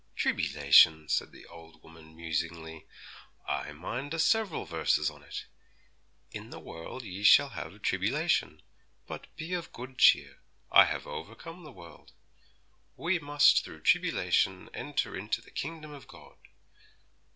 [0.15, 2.87] 'Tribbylation!' said the old woman musingly;
[3.47, 5.45] 'I mind o' several verses on it:
[6.31, 8.63] "In the world ye shall have tribbylation;
[9.05, 10.39] but be of good cheer:
[10.71, 12.13] I have overcome the world."
[12.97, 16.37] "We must through much tribbylation enter into the Kingdom of God."